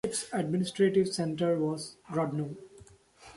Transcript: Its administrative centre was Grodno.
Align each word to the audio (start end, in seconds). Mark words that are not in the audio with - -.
Its 0.03 0.25
administrative 0.33 1.07
centre 1.13 1.59
was 1.59 1.95
Grodno. 2.11 2.57